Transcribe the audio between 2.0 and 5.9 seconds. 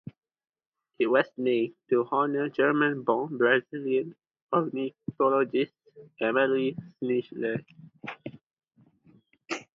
honour German-born Brazilian ornithologist